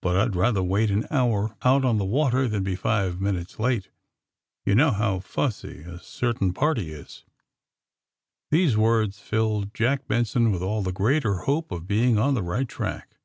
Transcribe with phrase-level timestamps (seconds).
[0.00, 3.88] But I'd rather wait an honr, ont on the water, than be five minntes late.
[4.64, 7.24] You know how fussy a cer tain party is."
[8.52, 12.68] These words filled Jack Benson with all the greater hope of being on the right
[12.68, 13.16] track.